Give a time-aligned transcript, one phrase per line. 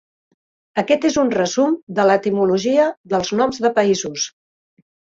[0.81, 4.31] Aquest és un resum de l'etimologia dels noms de països.